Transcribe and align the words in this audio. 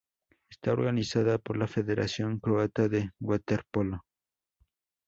Está 0.49 0.71
organizada 0.73 1.37
por 1.37 1.57
la 1.57 1.67
Federación 1.67 2.39
Croata 2.39 2.87
de 2.87 3.11
Waterpolo. 3.19 4.03